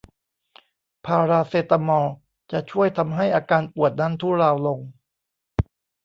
[1.05, 2.07] พาราเซตามอล
[2.51, 4.79] จะช่วยทำให้อาการปวดนั้นทุเลาลง